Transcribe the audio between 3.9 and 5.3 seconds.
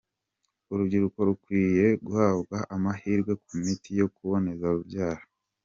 yo kuboneza urubyaro.